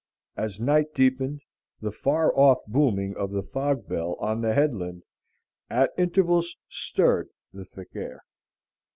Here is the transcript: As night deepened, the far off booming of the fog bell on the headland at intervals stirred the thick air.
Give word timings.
As 0.35 0.59
night 0.59 0.95
deepened, 0.95 1.41
the 1.79 1.91
far 1.91 2.35
off 2.35 2.57
booming 2.67 3.15
of 3.15 3.29
the 3.29 3.43
fog 3.43 3.87
bell 3.87 4.15
on 4.19 4.41
the 4.41 4.55
headland 4.55 5.03
at 5.69 5.91
intervals 5.95 6.57
stirred 6.67 7.29
the 7.53 7.65
thick 7.65 7.89
air. 7.93 8.23